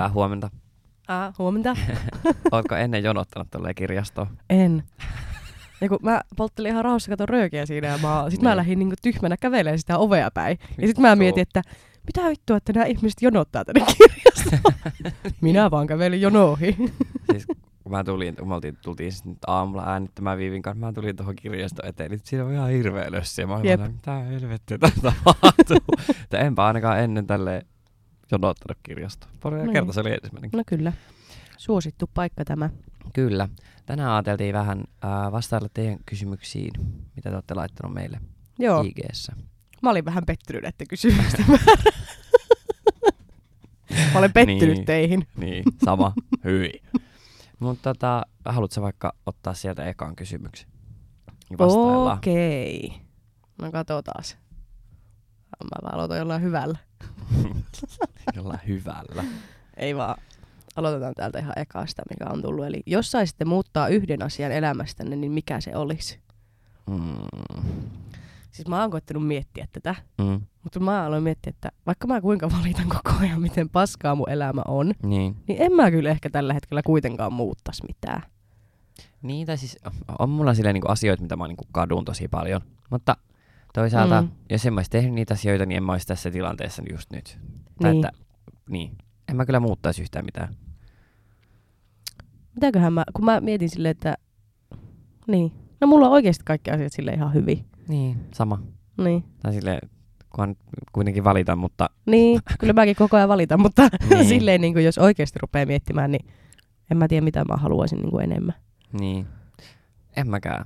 [0.00, 0.50] Hyvää huomenta.
[1.08, 1.76] Ah, huomenta.
[2.52, 4.26] Oletko ennen jonottanut tolleen kirjastoon?
[4.50, 4.82] En.
[5.80, 8.56] Ja kun mä polttelin ihan rauhassa katon röökiä siinä ja mä, sit mä Niin.
[8.56, 10.58] lähdin niinku tyhmänä kävelemään sitä ovea päin.
[10.80, 11.62] Ja sit mä mietin, että
[12.06, 14.74] mitä vittua, että nämä ihmiset jonottaa tänne kirjastoon.
[15.40, 16.92] Minä vaan kävelin jonoihin.
[17.30, 17.46] Siis
[17.82, 21.16] kun mä tulin, kun me oltiin, tultiin siis nyt aamulla äänittämään Viivin kanssa, mä tulin
[21.16, 23.40] tuohon kirjaston eteen, niin siinä on ihan hirveä lössi.
[23.40, 25.78] Ja mä olin mitä helvettiä tässä tapahtuu.
[26.46, 27.62] Enpä ainakaan ennen tälleen
[28.30, 29.32] jonottanut kirjastoon.
[29.42, 29.72] Pari Niin.
[29.72, 30.50] kerta se oli ensimmäinen.
[30.54, 30.92] No kyllä.
[31.58, 32.70] Suosittu paikka tämä.
[33.12, 33.48] Kyllä.
[33.86, 36.70] Tänään ajateltiin vähän äh, vastailla teidän kysymyksiin,
[37.16, 38.20] mitä te olette laittanut meille
[38.58, 39.32] Joo, IGssä.
[39.82, 41.44] mä olin vähän pettynyt näiden kysymysten.
[44.12, 44.84] Mä olen pettynyt Niin.
[44.86, 45.26] teihin.
[45.36, 46.12] Niin, sama.
[46.44, 46.72] Hyvin.
[47.58, 50.68] Mutta tota, haluatko vaikka ottaa sieltä ekan kysymyksen?
[51.50, 51.60] Niin.
[52.16, 52.92] Okei.
[53.62, 54.24] No katsotaan.
[55.64, 56.78] Mä aloitan jollain hyvällä.
[58.36, 59.24] Jollain hyvällä.
[59.76, 60.16] Ei vaan.
[60.76, 62.66] Aloitetaan täältä ihan ekasta, mikä on tullut.
[62.66, 66.18] Eli jos saisitte muuttaa yhden asian elämästänne, niin mikä se olisi?
[66.86, 66.98] Mm.
[68.50, 70.40] Siis mä oon koittanut miettiä tätä, Mm.
[70.62, 74.62] mutta mä aloin miettiä, että vaikka mä kuinka valitan koko ajan, miten paskaa mun elämä
[74.68, 75.36] on, Niin.
[75.48, 78.22] niin en mä kyllä ehkä tällä hetkellä kuitenkaan muuttas mitään.
[79.22, 79.78] Niin, tai siis
[80.18, 82.60] on mulla silleen niinku asioita, mitä mä niinku kadun tosi paljon.
[82.90, 83.16] Mutta
[83.74, 84.28] toisaalta, Mm.
[84.50, 87.38] jos en mä olisi tehnyt niitä asioita, niin en mä olisi tässä tilanteessa just nyt.
[87.82, 88.04] Tai Niin.
[88.06, 88.18] Että,
[88.70, 88.98] niin.
[89.28, 90.54] En mä kyllä muuttaisi yhtään mitään.
[92.54, 94.14] Mitäköhän mä, kun mä mietin silleen, että
[95.26, 95.52] niin.
[95.80, 97.64] No mulla on oikeasti kaikki asiat sille ihan hyvin.
[97.88, 98.62] Niin, sama.
[99.04, 99.24] Niin.
[99.42, 99.78] Tai silleen,
[100.30, 100.56] kunhan
[100.92, 104.24] kuitenkin valitan, mutta Niin, kyllä mäkin koko ajan valitan, mutta niin.
[104.34, 106.26] silleen niin kuin jos oikeasti rupeaa miettimään, niin
[106.90, 108.54] en mä tiedä mitä mä haluaisin niin kuin enemmän.
[109.00, 109.26] niin.
[110.16, 110.64] En mäkään.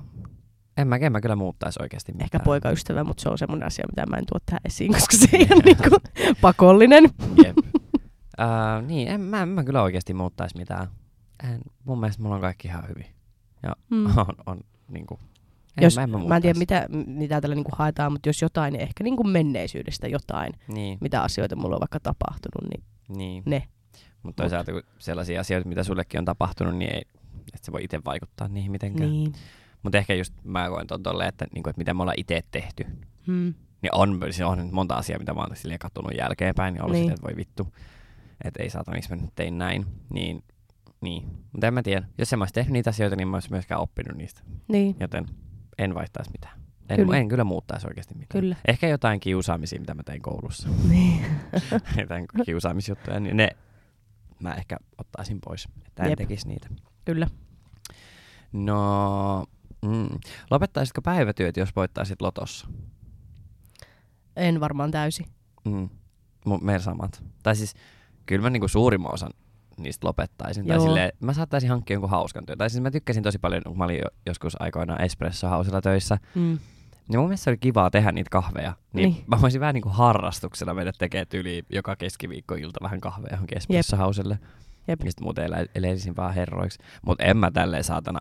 [0.77, 2.25] En mä, en mä kyllä muuttaisi oikeasti mitään.
[2.25, 5.27] Ehkä poikaystävä, mutta se on semmoinen asia, mitä mä en tuo tähän esiin, koska se
[5.33, 7.03] ei ole niin kuin pakollinen.
[7.45, 7.57] Jep.
[7.57, 10.87] uh, niin, en mä, en mä kyllä oikeasti muuttaisi mitään.
[11.43, 13.05] En, mun mielestä mulla on kaikki ihan hyvin.
[13.63, 14.05] Ja Mm.
[14.17, 15.19] on, on niinku,
[15.77, 18.29] en, Jos, mä, en mä, mä en tiedä mitä, mitä tällä niin kuin haetaan, mutta
[18.29, 22.69] jos jotain, niin ehkä niin kuin menneisyydestä jotain, Niin, mitä asioita mulla on vaikka tapahtunut,
[22.69, 23.43] niin niin.
[23.45, 23.63] ne.
[24.23, 27.01] Mutta toisaalta kun sellaisia asioita, mitä sullekin on tapahtunut, niin ei,
[27.53, 29.09] että se voi itse vaikuttaa niihin mitenkään.
[29.09, 29.33] Niin.
[29.85, 32.85] Mutta ehkä just mä koen ton tolleen, että, niinku, että miten me ollaan itse tehty.
[33.27, 33.53] Hmm.
[33.81, 36.93] Niin on, siis on nyt monta asiaa, mitä mä oon silleen katsonut jälkeenpäin, niin ollut
[36.93, 37.01] Niin.
[37.07, 37.13] niin.
[37.13, 37.67] että voi vittu,
[38.43, 39.85] että ei saata, miksi mä nyt tein näin.
[40.13, 40.43] Niin,
[41.01, 41.23] niin.
[41.51, 42.05] Mutta en mä tiedä.
[42.17, 44.41] Jos en mä olisi tehnyt niitä asioita, niin mä olisin myöskään oppinut niistä.
[44.67, 45.25] Niin, Joten
[45.77, 46.53] en vaihtaisi mitään.
[46.89, 47.05] En, Kyllä.
[47.05, 47.17] kyllä.
[47.17, 48.41] en kyllä muuttaisi oikeasti mitään.
[48.41, 48.55] kyllä.
[48.67, 50.69] Ehkä jotain kiusaamisia, mitä mä tein koulussa.
[50.89, 51.25] Niin.
[52.01, 53.49] jotain kiusaamisjuttuja, niin ne
[54.39, 56.17] mä ehkä ottaisin pois, että en Jep.
[56.17, 56.67] tekisi niitä.
[57.05, 57.27] Kyllä.
[58.53, 59.45] No,
[59.87, 60.19] mm.
[60.51, 62.67] lopettaisitko päivätyöt, jos voittaisit lotossa?
[64.35, 65.25] En varmaan täysin.
[65.65, 65.89] Mm.
[66.61, 67.23] Meillä samat.
[67.43, 67.73] Tai siis,
[68.25, 69.31] kyllä mä niinku suurimman osan
[69.77, 70.67] niistä lopettaisin.
[70.67, 70.85] Tai Joo.
[70.85, 72.57] silleen, mä saattaisin hankkia jonkun hauskan työn.
[72.57, 76.17] Tai siis mä tykkäsin tosi paljon, kun mä olin jo, joskus aikoinaan Espresso Housella töissä.
[76.35, 76.59] Mm.
[77.07, 78.69] Niin mun mielestä oli kivaa tehdä niitä kahveja.
[78.93, 79.13] Niin, Niin.
[79.13, 79.23] niin.
[79.27, 84.39] mä voisin vähän niinku harrastuksena mennä tekemään yli joka keskiviikko-ilta vähän kahveja johonkin Espresso Houselle.
[84.87, 85.01] Jep.
[85.03, 86.79] Ja sit muuten elä, elisin vaan herroiksi.
[87.05, 88.19] Mutta en mä tälleen saatana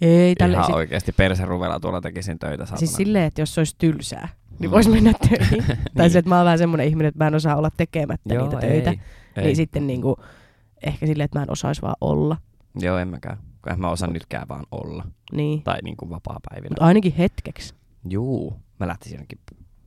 [0.00, 2.78] Ei, tälle, ihan siis, oikeasti perseruvella tuolla tekisin töitä saatana.
[2.78, 4.28] siis silleen, että jos se olisi tylsää,
[4.58, 4.74] niin Mm.
[4.74, 5.64] voisi mennä töihin.
[5.66, 6.10] Tai Niin.
[6.10, 8.60] se, että mä oon vähän semmoinen ihminen, että mä en osaa olla tekemättä Joo, niitä
[8.60, 8.90] töitä.
[8.90, 9.00] Ei,
[9.36, 9.44] ei.
[9.44, 10.16] Niin sitten niinku,
[10.86, 12.36] ehkä silleen, että mä en osaisi vaan olla.
[12.80, 13.38] Joo, en mäkään.
[13.70, 15.04] En mä osaa nytkään vaan olla.
[15.32, 15.62] Niin.
[15.62, 16.68] Tai niinku vapaa-päivinä.
[16.70, 17.74] Mutta ainakin hetkeksi.
[18.10, 19.38] Juu, mä lähtisin jonnekin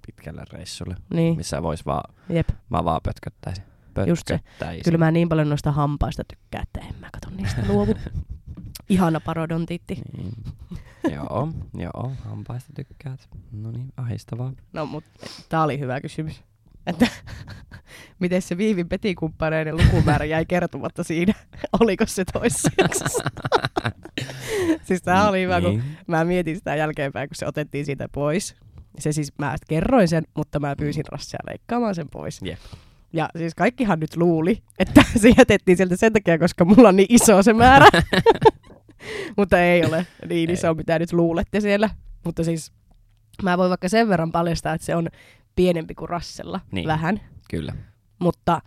[0.06, 2.50] pitkälle reissulle, Niin, missä vois vaan, jep.
[2.70, 3.64] mä vaan pötköttäisin.
[4.08, 4.34] Just se.
[4.38, 4.84] Pötköttäisin.
[4.84, 7.94] Kyllä mä niin paljon noista hampaista tykkään, että en mä kato niistä luovu.
[8.90, 10.02] Ihana parodontiitti.
[10.18, 10.34] Niin.
[11.14, 13.30] joo, joo, hampaista tykkäät.
[13.52, 14.54] No niin, ahistavaa.
[14.74, 15.10] No, mutta
[15.50, 16.44] tää oli hyvä kysymys.
[16.88, 17.08] Että
[18.20, 21.34] miten se Viivin petikumppaneiden lukumäärä jäi kertomatta siinä?
[21.80, 23.24] Oliko se toisessa jaksossa?
[24.88, 25.98] siis tää oli hyvä, kun niin.
[26.08, 28.56] mä mietin sitä jälkeenpäin, kun se otettiin siitä pois.
[29.00, 32.40] Se siis, mä kerroin sen, mutta mä pyysin Rassia leikkaamaan sen pois.
[32.44, 32.60] Jep.
[33.14, 37.08] Ja siis kaikkihan nyt luuli, että se jätettiin sieltä sen takia, koska mulla on niin
[37.10, 37.86] iso se määrä.
[39.38, 40.74] mutta ei ole niin iso, Ei.
[40.74, 41.90] mitä nyt luulette siellä.
[42.26, 42.72] Mutta siis
[43.44, 45.08] mä voin vaikka sen verran paljastaa, että se on
[45.56, 46.88] pienempi kuin Rassella Niin.
[46.88, 47.22] vähän.
[47.50, 47.74] Kyllä.
[48.20, 48.62] Mutta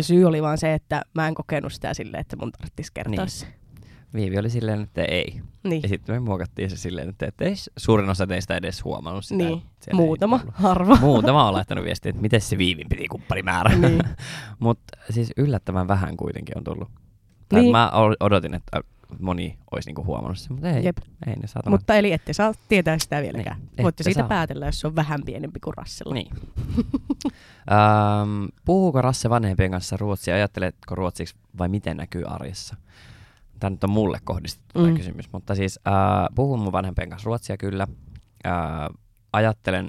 [0.00, 3.30] syy oli vaan se, että mä en kokenut sitä silleen, että mun tarvitsisi kertoa Niin.
[3.30, 3.46] se.
[4.14, 5.40] Viivi oli silleen, että ei.
[5.62, 9.24] Niin, Ja sitten me muokattiin se silleen, että et ei suurin osa teistä edes huomannut
[9.24, 9.44] sitä.
[9.44, 9.62] niin.
[9.92, 10.96] muutama, harva.
[11.00, 13.76] Muutama on laittanut viestiä, että miten se Viivin piti kumppanimäärä.
[13.76, 14.00] Niin.
[14.58, 16.88] Mutta siis yllättävän vähän kuitenkin on tullut.
[17.48, 17.72] Tai Niin.
[17.72, 17.90] Mä
[18.20, 18.80] odotin, että
[19.18, 20.96] moni olisi niinku huomannut sen, mutta ei, Jep.
[21.26, 21.70] ei ne saatana.
[21.76, 23.56] Mutta eli ette saa tietää sitä vieläkään.
[23.58, 24.28] Niin, Niin, Voitte siitä saa.
[24.28, 26.14] päätellä, jos se on vähän pienempi kuin Rassella.
[26.14, 26.30] Niin.
[28.64, 30.34] Puhuuko Rasse vanhempien kanssa ruotsia?
[30.34, 32.76] Ajatteletko ruotsiksi vai miten näkyy arjessa?
[33.60, 34.94] Tämä nyt on mulle kohdistettu mm.
[34.94, 35.94] Kysymys, mutta siis äh,
[36.34, 37.86] puhun mun vanhempien kanssa ruotsia kyllä.
[38.46, 38.52] Äh,
[39.32, 39.88] ajattelen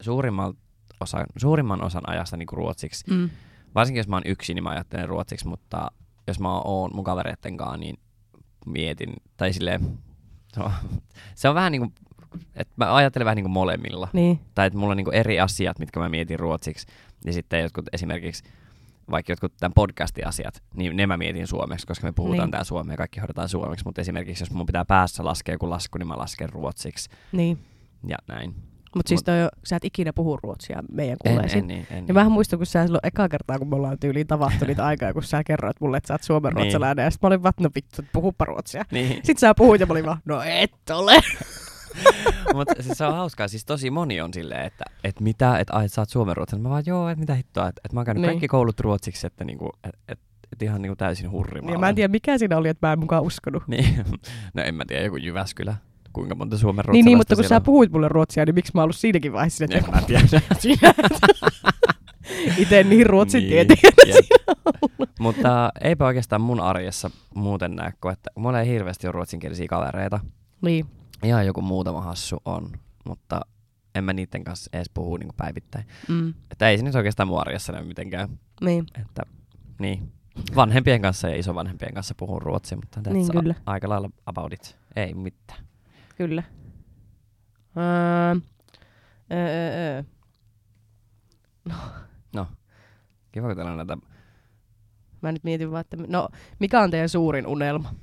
[0.00, 0.54] suurimman
[1.00, 3.10] osan, suurimman osan ajasta niin kuin ruotsiksi.
[3.10, 3.30] Mm.
[3.74, 5.90] Varsinkin jos mä oon yksin, niin mä ajattelen ruotsiksi, mutta
[6.26, 7.98] jos mä oon mun kavereitten kanssa, niin
[8.66, 9.98] mietin, tai silleen,
[10.52, 10.70] se on,
[11.34, 11.94] se on vähän niin kuin,
[12.54, 14.40] että mä ajattelen vähän niin kuin molemmilla Niin.
[14.54, 16.86] tai että mulla on niinku eri asiat, mitkä mä mietin ruotsiksi,
[17.24, 18.42] ja sitten jotkut esimerkiksi
[19.10, 22.44] vaikka jotkut tämän podcastin asiat, niin ne mä mietin suomeksi, koska me puhutaan Niin.
[22.44, 22.50] niin.
[22.50, 25.98] tää suomea ja kaikki hoidetaan suomeksi, mutta esimerkiksi jos mun pitää päässä laskea joku lasku,
[25.98, 27.58] niin mä lasken ruotsiksi niin.
[28.06, 28.54] ja näin.
[28.96, 29.34] Mutta siis toi,
[29.64, 31.62] sä et ikinä puhu ruotsia meidän En, kuuleisiin.
[31.62, 34.26] en, niin, en, Ja mähän muistan, kun sä silloin eka kertaa, kun me ollaan tyyliin
[34.26, 36.62] tavattu niitä aikaa, kun sä kerroit mulle, että sä oot suomen Niin.
[36.62, 37.04] ruotsalainen.
[37.04, 38.84] Ja sit mä olin vaan, no vittu, puhupa ruotsia.
[38.90, 39.08] niin.
[39.12, 41.12] Sitten sä puhuit ja mä olin vaan, no et ole.
[42.54, 45.88] mutta siis se on hauskaa, siis tosi moni on silleen, että, että mitä, että ai,
[45.88, 46.62] sä oot suomen ruotsalainen.
[46.62, 48.30] Mä vaan, joo, että mitä hittoa, että, että mä oon käynyt Niin.
[48.30, 51.74] kaikki koulut ruotsiksi, että niinku, että, että, että ihan niinku täysin hurrimalla.
[51.74, 53.62] Ja mä en tiedä, mikä siinä oli, että mä en mukaan uskonut.
[53.68, 53.96] Niin,
[54.54, 55.74] no en mä tiedä, joku Jyväskylä.
[56.12, 58.72] Kuinka monta suomen Niin, ruotsalaista niin, mutta kun siellä sä puhuit mulle ruotsia, niin miksi
[58.74, 60.28] mä oon ollut siinäkin vaiheessa, että En mä tiedä.
[62.58, 63.78] itse niin ruotsin Niin, tieteen.
[64.06, 64.26] jep.
[65.20, 70.20] Mutta eipä oikeastaan mun arjessa muuten näe, että mulla ei hirveästi ole ruotsinkielisiä kavereita.
[70.62, 70.86] Niin,
[71.22, 72.72] Ihan joku muutama hassu on,
[73.04, 73.40] mutta
[73.94, 75.86] en mä niiden kanssa edes puhu niin päivittäin.
[76.08, 78.28] mm, Että ei se nyt oikeastaan mun arjessa näy mitenkään.
[78.60, 79.22] niin, Että,
[79.78, 80.12] niin.
[80.56, 83.54] Vanhempien kanssa ja isovanhempien kanssa puhun ruotsia, mutta that's Niin, kyllä.
[83.66, 84.78] A- aika lailla about it.
[84.96, 85.64] Ei mitään.
[86.16, 86.42] kyllä.
[87.76, 88.40] Öö,
[89.32, 90.02] öö, öö.
[93.32, 93.98] Kiva, kun teillä on näitä
[95.22, 96.28] Mä nyt mietin vaan, että no,
[96.58, 97.94] mikä on teidän suurin unelma?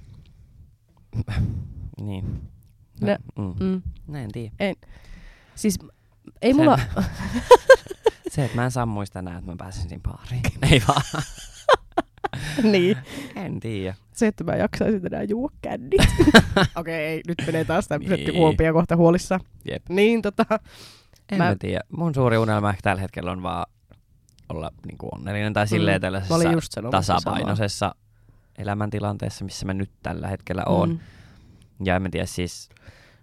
[2.02, 2.42] Niin.
[3.02, 3.54] Ne- mm.
[3.60, 3.82] Mm.
[4.08, 4.52] Näin en tiedä.
[5.56, 5.80] Siis
[6.42, 6.80] ei Se- mulla...
[8.32, 10.42] Se, että mä en saa muistaa enää, että mä pääsen siinä baariin.
[10.72, 11.02] Ei vaan.
[12.64, 12.98] niin.
[13.36, 13.96] En tiedä.
[14.14, 16.02] Se, että mä jaksaisin enää juo kännit.
[16.76, 18.36] Okei, ei, nyt menee taas tämmöiset Niin.
[18.38, 19.40] huompia kohta huolissa.
[19.72, 19.90] Jep.
[19.90, 20.46] Niin, tota...
[21.32, 21.56] En Mä- mä...
[21.60, 21.82] tiedä.
[21.98, 23.66] Mun suuri unelma ehkä tällä hetkellä on vaan
[24.50, 26.02] olla niin kuin onnellinen tai silleen Mm.
[26.02, 27.96] tällaisessa tasapainoisessa
[28.58, 30.90] elämäntilanteessa, missä mä nyt tällä hetkellä oon.
[30.90, 31.00] Mm.
[31.84, 32.70] Ja en mä tiedä, siis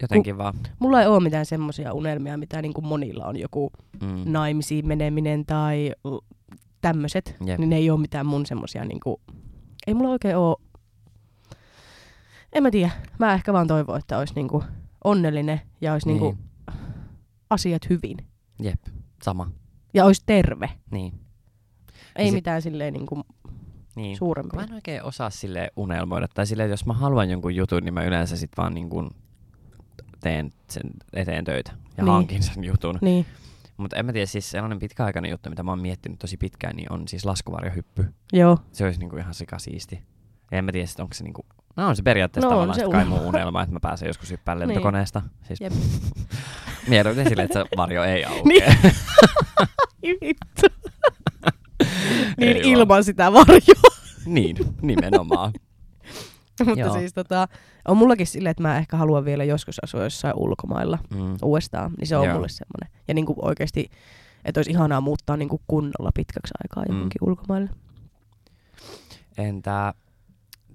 [0.01, 0.53] jotenkin vaan...
[0.79, 3.71] Mulla ei ole mitään semmoisia unelmia, mitä niin kuin monilla on joku
[4.01, 4.23] Mm.
[4.31, 5.91] naimisiin meneminen tai
[6.81, 7.35] tämmöiset.
[7.45, 7.59] Jep.
[7.59, 9.21] Niin ne ei ole mitään mun semmoisia niinku...
[9.87, 10.61] Ei mulla oikein oo...
[12.53, 12.91] En mä tiedä.
[13.19, 14.63] Mä ehkä vaan toivon, että olisi niinku
[15.03, 16.79] onnellinen ja olisi niinku Niin.
[17.49, 18.17] asiat hyvin.
[18.61, 18.79] Jep,
[19.23, 19.51] sama.
[19.93, 20.69] Ja olisi terve.
[20.91, 21.13] Niin.
[22.15, 23.23] Ei sit- mitään silleen niinku
[23.95, 24.11] niin.
[24.11, 24.59] Kun suurempia.
[24.59, 26.27] mä en oikein osaa sille unelmoida.
[26.33, 29.09] Tai silleen, että jos mä haluan jonkun jutun, niin mä yleensä sit vaan niin kuin
[30.21, 32.05] teen sen eteen töitä ja Niin.
[32.05, 32.13] niin.
[32.13, 32.97] hankin sen jutun.
[33.01, 33.25] Niin,
[33.77, 36.91] Mutta en mä tiedä, siis sellainen pitkäaikainen juttu, mitä mä oon miettinyt tosi pitkään, niin
[36.91, 38.05] on siis laskuvarjohyppy.
[38.33, 38.57] joo.
[38.71, 40.01] Se olisi niinku ihan sikasiisti.
[40.51, 41.45] Ja en mä tiedä, onko se niinku...
[41.75, 43.15] No on se periaatteessa No tavallaan se kai unelma.
[43.15, 44.67] mun unelma, että mä pääsen joskus hyppään Niin.
[44.67, 45.21] lentokoneesta.
[45.43, 45.73] Siis Jep.
[46.87, 48.43] mieluiten silleen, että se varjo ei aukea.
[50.03, 50.17] Niin.
[50.21, 50.67] Vittu.
[52.45, 53.95] Niin Ei ilman sitä varjoa.
[54.25, 55.53] niin, nimenomaan.
[56.65, 56.93] Mutta Joo.
[56.93, 57.47] siis tota,
[57.87, 61.37] on mullakin silleen, että mä ehkä haluan vielä joskus asua jossain ulkomailla Mm.
[61.43, 61.91] uudestaan.
[61.99, 62.33] Niin se on Joo.
[62.35, 62.89] mulle semmoinen.
[63.07, 63.89] Ja niinku oikeasti,
[64.45, 66.95] että olisi ihanaa muuttaa niinku kunnolla pitkäksi aikaa Mm.
[66.95, 67.69] johonkin ulkomaille.
[69.37, 69.93] Entä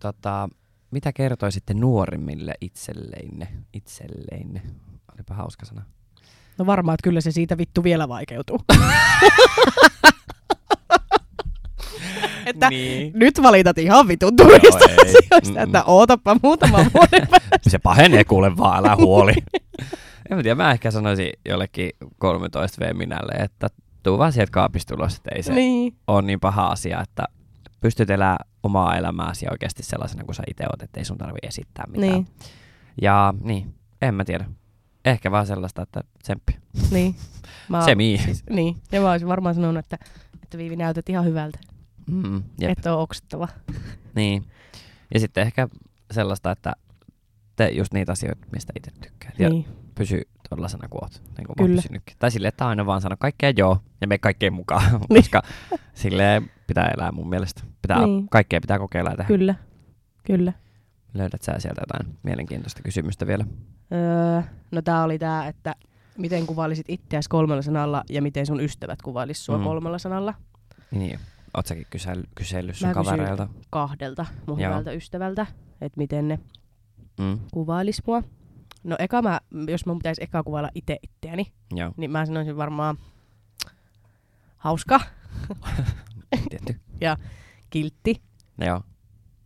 [0.00, 0.48] tota,
[0.90, 3.48] mitä kertoisitte nuorimmille itselleinne?
[3.72, 4.62] Itselleinne.
[5.14, 5.82] Olipa hauska sana.
[6.58, 8.60] No varmaan, että kyllä se siitä vittu vielä vaikeutuu.
[12.46, 13.12] että Niin.
[13.14, 15.14] nyt valitat ihan vitun turista ei.
[15.30, 17.58] asioista, että ootapa muutaman vuoden päästä.
[17.70, 19.34] Se pahenee kuule vaan, älä huoli.
[20.30, 23.68] en mä tiedä, mä ehkä sanoisin jollekin 13 V minälle, että
[24.02, 25.96] tuu vaan sieltä kaapista ulos, että ei se niin.
[26.06, 27.24] ole niin paha asia, että
[27.80, 32.12] pystyt elämään omaa elämääsi oikeasti sellaisena kuin sä itse oot, ettei sun tarvi esittää mitään.
[32.12, 32.26] Niin,
[33.02, 34.44] Ja niin, en mä tiedä.
[35.04, 36.56] Ehkä vaan sellaista, että tsemppi.
[36.90, 37.14] niin.
[37.68, 38.18] Mä, Se mii.
[38.18, 38.76] siis, niin.
[38.92, 39.98] Ja mä olisin varmaan sanonut, että,
[40.42, 41.58] että Viivi näytät ihan hyvältä.
[42.08, 42.70] Mm, jep.
[42.70, 43.48] Että on oksettava.
[44.14, 44.44] Niin.
[45.14, 45.68] Ja sitten ehkä
[46.10, 46.72] sellaista, että
[47.56, 49.32] tee just niitä asioita, mistä itse tykkää.
[49.38, 49.64] Ja Niin.
[49.94, 51.22] pysy tuollaisena kuin oot.
[51.38, 51.76] Niin kuin mä Kyllä.
[51.82, 52.16] pysynytkin.
[52.18, 54.82] Tai silleen, että aina vaan sano kaikkea joo ja me kaikkeen mukaan.
[54.92, 55.00] Niin.
[55.22, 55.42] Koska
[55.94, 57.62] silleen pitää elää mun mielestä.
[57.82, 58.28] Pitää, Niin.
[58.28, 59.28] Kaikkea pitää kokeilla ja tehdä.
[59.28, 59.54] Kyllä.
[60.24, 60.52] Kyllä.
[61.14, 63.44] Löydät sä sieltä jotain mielenkiintoista kysymystä vielä?
[63.92, 65.74] Öö, no tää oli tää, että
[66.18, 69.64] miten kuvailisit itseäsi kolmella sanalla ja miten sun ystävät kuvailis sua Mm.
[69.64, 70.34] kolmella sanalla.
[70.90, 71.18] Niin.
[71.54, 73.48] Oot säkin kysely, kysellyt sun kavereilta?
[73.70, 74.70] kahdelta mun Joo.
[74.70, 75.46] hyvältä ystävältä,
[75.80, 76.38] että miten ne
[77.20, 78.22] Mm, kuvailis mua.
[78.84, 82.98] No eka mä, jos mun pitäisi eka kuvailla itse itseäni, joo, niin mä sanoisin varmaan
[84.56, 85.00] hauska,
[86.50, 86.80] tietty.
[87.70, 88.22] kiltti
[88.58, 88.82] Joo.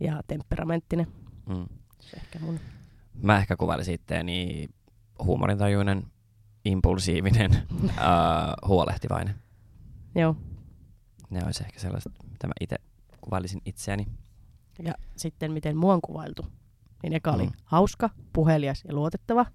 [0.01, 1.07] ja temperamenttinen.
[1.49, 1.67] Mm.
[2.01, 2.61] Se ehkä mun.
[3.23, 4.69] Mä ehkä kuvailisin itteeni
[5.25, 6.07] huumorintajuinen,
[6.65, 7.51] impulsiivinen,
[7.97, 9.35] ää, huolehtivainen.
[10.15, 10.37] Joo.
[11.33, 12.77] Ne olisi ehkä sellaiset, mitä mä itse
[13.21, 14.07] kuvailisin itseäni.
[14.83, 16.47] Ja sitten miten mua on kuvailtu.
[17.03, 17.53] Niin eka oli Mm.
[17.65, 19.47] hauska, puhelias ja luotettava.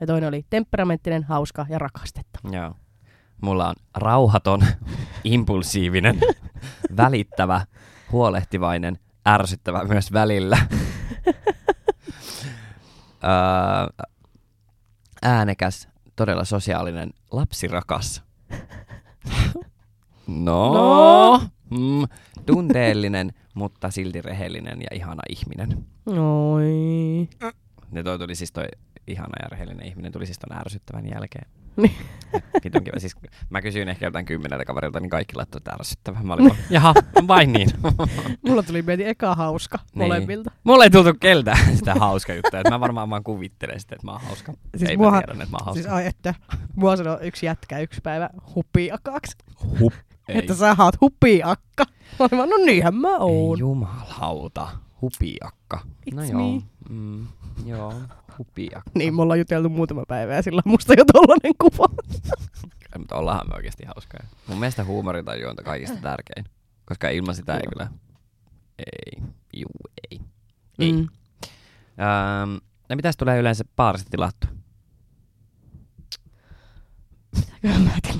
[0.00, 2.56] Ja toinen oli temperamenttinen, hauska ja rakastettava.
[2.56, 2.74] Joo.
[3.42, 4.60] Mulla on rauhaton,
[5.24, 6.20] impulsiivinen,
[6.96, 7.66] välittävä,
[8.12, 10.58] huolehtivainen, ärsyttävä myös välillä.
[13.24, 14.06] Öö,
[15.22, 18.22] äänekäs, todella sosiaalinen, lapsirakas.
[20.30, 21.40] No, No.
[21.70, 22.04] Mm,
[22.46, 25.84] tunteellinen, mutta silti rehellinen ja ihana ihminen.
[26.06, 27.28] Oi.
[27.90, 28.64] Ne toi tuli siis toi
[29.06, 31.46] ihana ja rehellinen ihminen tuli siis ton ärsyttävän jälkeen.
[31.76, 31.94] Niin.
[32.64, 32.98] Vitun kiva.
[32.98, 33.16] Siis
[33.50, 36.18] mä kysyin ehkä jotain kymmeneltä kaverilta, niin kaikki laittoi että ärsyttävä.
[36.22, 36.94] Mä olin vaan, jaha,
[37.28, 37.70] vain niin.
[38.46, 40.08] Mulla tuli mieti eka hauska Niin.
[40.08, 40.50] molemmilta.
[40.64, 42.60] Mulla ei tultu keltään sitä hauska juttua.
[42.60, 44.52] Että mä varmaan vaan kuvittelen sitä, että mä oon hauska.
[44.76, 45.82] Siis ei muahan- mä tiedän, että mä oon hauska.
[45.82, 46.34] Siis ai, että
[46.76, 49.36] mua sanoi yksi jätkä yksi päivä hupiakaksi.
[49.80, 49.92] Hup.
[50.30, 51.84] Ei, Että sä oot hupiakka.
[52.18, 53.58] Mä olin vaan, no niinhän mä ei oon.
[53.58, 54.68] jumalauta.
[55.02, 55.80] Hupiakka.
[56.14, 56.52] No It's joo.
[56.52, 56.62] me.
[56.88, 57.26] Mm,
[57.66, 57.94] joo,
[58.38, 58.90] hupiakka.
[58.94, 61.86] Niin, me ollaan juteltu muutama päivä ja sillä on musta jo tollanen kuva.
[62.92, 64.24] Ei, mutta ollaanhan me oikeasti hauskoja.
[64.46, 66.44] Mun mielestä huumorintaju on kaikista tärkein.
[66.84, 67.70] Koska ilman sitä ei Joo.
[67.72, 67.90] kyllä...
[68.78, 69.22] Ei.
[69.56, 70.20] Juu, ei.
[70.78, 70.92] Ei.
[70.92, 70.98] Mm.
[70.98, 72.56] Ähm,
[72.88, 74.46] ja mitäs tulee yleensä baarista tilattu?
[77.36, 78.19] Mitäköhän mä tilaan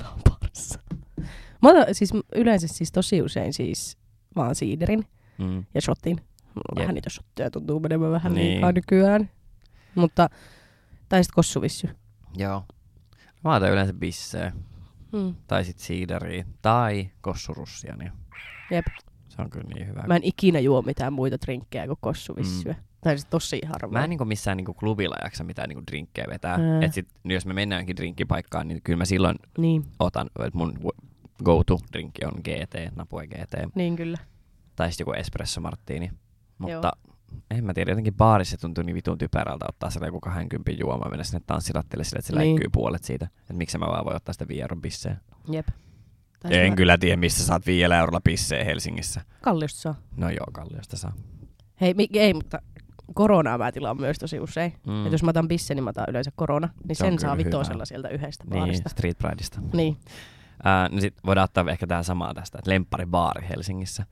[1.61, 3.97] Mä otan siis yleensä siis tosi usein siis
[4.35, 5.05] vaan siiderin
[5.37, 5.65] Mm.
[5.73, 6.17] ja shotin.
[6.45, 8.51] Mulla vähän niitä shotteja tuntuu menevän vähän Niin.
[8.51, 9.29] liikaa nykyään.
[9.95, 10.29] Mutta,
[11.09, 11.89] tai sit kossuvissy.
[12.37, 12.63] Joo.
[13.43, 14.51] Mä otan yleensä bissejä.
[15.11, 15.35] Mm.
[15.47, 16.45] Tai sit siideriä.
[16.61, 17.95] Tai kossurussia.
[17.95, 18.11] Niin
[18.71, 18.85] Jep.
[19.29, 20.03] se on kyllä niin hyvä.
[20.07, 22.73] Mä en ikinä juo mitään muita drinkkejä kuin kossuvissyä.
[22.73, 22.83] Mm.
[23.01, 23.93] Tai siis tosi harvoin.
[23.93, 26.51] Mä en niinku missään niinku klubilla jaksa mitään niinku drinkkejä vetää.
[26.53, 26.81] Ää.
[26.81, 30.73] Et sit, jos me mennään johonkin drinkkipaikkaan, niin kyllä mä silloin Niin, otan, että mun
[31.43, 33.75] go-to-drinkki on GT, Napue GT.
[33.75, 34.17] niin kyllä.
[34.75, 36.11] Tai sitten joku espresso martini.
[36.57, 36.91] Mutta
[37.51, 41.23] en mä tiedä, jotenkin baarissa tuntuu niin vitun typerältä ottaa siellä joku 20 juoma mennä
[41.23, 42.49] sinne tanssilattille sille, että se Niin.
[42.49, 43.27] läikkyy puolet siitä.
[43.39, 45.17] Että miksi mä vaan voi ottaa sitä viieron bisseä.
[45.51, 45.67] Jep.
[46.39, 49.21] Tai En sit kyllä tiedä, missä saat viidellä eurolla bisseä Helsingissä.
[49.41, 49.95] Kalliosta saa.
[50.17, 51.13] No joo, Kalliosta saa.
[51.81, 52.61] Hei, mi- ei, mutta
[53.13, 54.73] koronaa mä tilaan myös tosi usein.
[54.87, 55.05] Mm.
[55.05, 56.69] Et jos mä otan bisse, niin mä otan yleensä korona.
[56.87, 57.85] Niin Se sen saa vitosella hyvä.
[57.85, 58.89] sieltä yhdestä Niin, baarista.
[58.89, 59.61] Street Prideista.
[59.73, 59.97] Niin.
[60.63, 64.05] Ää, no sit voidaan ottaa ehkä tää samaa tästä, että lempparibaari Helsingissä.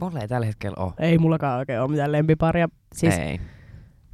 [0.00, 0.92] Mulla ei tällä hetkellä ole.
[0.98, 2.68] Ei mullakaan oikein ole mitään lempiparia.
[2.94, 3.40] Siis Ei.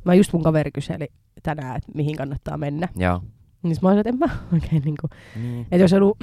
[0.04, 1.08] mä just mun kaveri kyseli
[1.42, 2.88] tänään, että mihin kannattaa mennä.
[2.96, 3.22] Joo.
[3.62, 5.08] Niin mä olisin, että en mä oikein niinku...
[5.36, 5.66] Niin.
[5.70, 6.14] Että jos haluaa,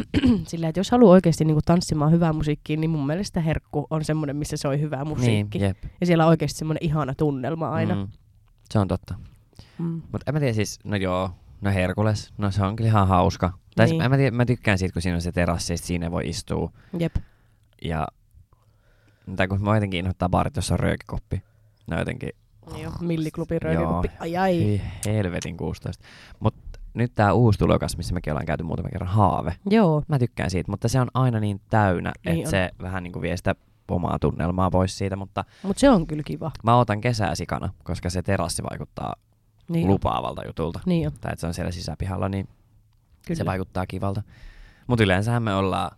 [0.47, 4.35] sillä, että jos haluaa oikeasti niinku tanssimaan hyvää musiikkia, niin mun mielestä herkku on semmoinen,
[4.35, 5.59] missä soi hyvää musiikki.
[5.59, 5.77] Niin, jep.
[6.01, 7.95] ja siellä on oikeasti semmoinen ihana tunnelma aina.
[7.95, 8.07] Mm.
[8.71, 9.15] Se on totta.
[9.77, 10.01] Mm.
[10.11, 13.53] Mutta en mä tiedä siis, no joo, no Herkules, no se on kyllä ihan hauska.
[13.75, 13.97] Tai Niin.
[13.97, 16.71] mä, mä tykkään siitä, kun siinä on se terassi, sit siinä voi istua.
[16.99, 17.15] Jep.
[17.81, 18.07] Ja,
[19.35, 21.43] tai kun mä jotenkin inhoittaa baarit, jossa on röökikoppi.
[21.87, 22.29] No jotenkin,
[22.73, 23.73] Niin on milliklubin Joo.
[23.73, 24.09] röökikuppi.
[24.19, 24.81] Ai ai.
[25.05, 26.05] helvetin 16.
[26.39, 29.55] Mutta nyt tää uusi tulokas, missä mekin ollaan käyty muutaman kerran, Haave.
[29.69, 30.03] Joo.
[30.07, 33.21] Mä tykkään siitä, mutta se on aina niin täynnä, Niin että se vähän niin kuin
[33.21, 33.55] vie sitä
[33.87, 36.51] omaa tunnelmaa pois siitä, mutta Mutta se on kyllä kiva.
[36.63, 39.15] mä otan kesää sikana, koska se terassi vaikuttaa
[39.69, 40.79] Niin lupaavalta jutulta.
[40.85, 42.47] Niin on, Tai että se on siellä sisäpihalla, niin
[43.25, 43.37] kyllä.
[43.37, 44.23] se vaikuttaa kivalta.
[44.87, 45.97] Mutta yleensähän me ollaan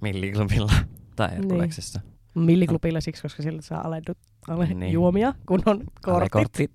[0.00, 0.72] milliklubilla
[1.16, 2.00] tai Herkuleksessa.
[2.34, 4.18] Milliklubilla siksi, koska sillä saa alennut,
[4.48, 4.80] ale, Niin.
[4.80, 4.92] niin.
[4.92, 6.16] juomia, kun on kortit.
[6.34, 6.72] Alekortit.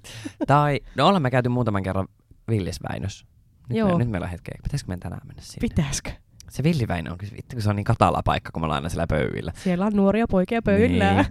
[0.46, 2.08] tai, no ollaan me käyty muutaman kerran
[2.48, 3.26] Villisväinös.
[3.68, 3.88] Nyt, Joo.
[3.92, 4.54] Me, nyt meillä on hetkeä.
[4.62, 5.68] Pitäisikö meidän tänään mennä sinne?
[5.68, 6.10] Pitäisikö?
[6.50, 8.88] Se Villiväinö on kyllä, vittu kun se on niin katala paikka, kun me ollaan aina
[8.88, 9.52] siellä pöydillä.
[9.56, 11.14] Siellä on nuoria poikia pöydillä.
[11.14, 11.26] Niin.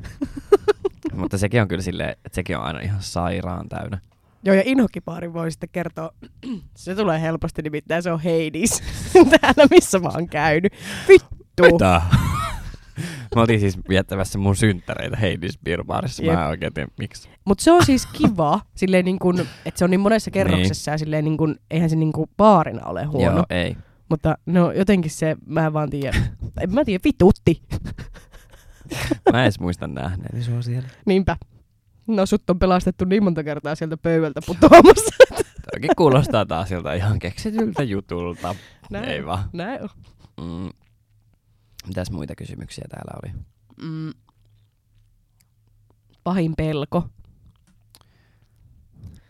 [1.19, 3.99] Mutta sekin on kyllä silleen, että sekin on aina ihan sairaan täynnä.
[4.43, 6.11] Joo, ja Inhokkipaari voi sitten kertoa,
[6.75, 10.73] se tulee helposti, nimittäin se on Heidis täällä, missä mä oon käynyt.
[11.07, 11.63] Vittu!
[11.71, 12.01] Mitä?
[13.35, 16.23] Mä oltiin siis viettämässä mun synttäreitä Heidis Beer Barissa.
[16.23, 17.29] Mä en oikein tiedä miksi.
[17.45, 20.97] Mutta se on siis kiva, silleen niin kun, että se on niin monessa kerroksessa ja
[20.97, 23.35] silleen niin kun, eihän se niin kun baarina ole huono.
[23.35, 23.77] Joo, ei.
[24.09, 26.17] Mutta no jotenkin se, mä en vaan tiedä,
[26.61, 27.61] en mä tiedä, vitutti.
[29.31, 30.89] Mä en edes muista nähneeni sua siellä.
[31.05, 31.35] Niinpä.
[32.09, 35.15] No sut on pelastettu niin monta kertaa sieltä pöydältä putoamassa.
[35.73, 38.55] Toki kuulostaa taas siltä ihan keksityltä jutulta.
[38.91, 39.49] Näin Ei vaan.
[39.53, 39.89] Näin on.
[40.41, 40.69] Mm.
[41.87, 43.33] Mitäs muita kysymyksiä täällä oli?
[43.81, 44.13] Mm.
[46.23, 47.09] Pahin pelko.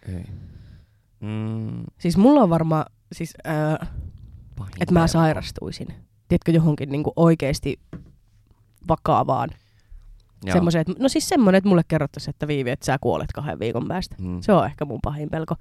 [0.07, 0.23] Ei.
[1.19, 3.89] Mm, Siis mulla on varmaan, siis, äh,
[4.79, 5.87] että mä sairastuisin.
[6.27, 7.79] Tiedätkö, johonkin niinku oikeesti
[8.87, 9.49] vakavaan.
[10.53, 13.87] Semmoisen, että, no siis semmoinen, että mulle kerrottaisiin, että Viivi, että sä kuolet kahden viikon
[13.87, 14.15] päästä.
[14.19, 14.41] Mm.
[14.41, 15.55] Se on ehkä mun pahin pelko.